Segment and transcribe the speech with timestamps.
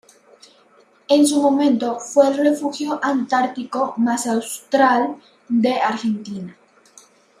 [1.09, 6.57] En su momento fue el refugio antártico más austral de Argentina.